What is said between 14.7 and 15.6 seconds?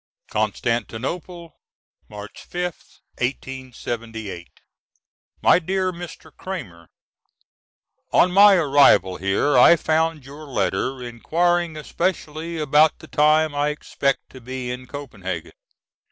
in Copenhagen.